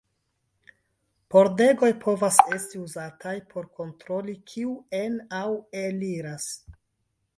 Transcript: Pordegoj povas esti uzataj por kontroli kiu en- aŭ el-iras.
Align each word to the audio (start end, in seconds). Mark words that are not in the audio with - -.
Pordegoj 1.33 1.89
povas 2.05 2.39
esti 2.57 2.81
uzataj 2.85 3.35
por 3.51 3.69
kontroli 3.83 4.35
kiu 4.53 4.75
en- 5.03 5.21
aŭ 5.45 5.47
el-iras. 5.83 6.53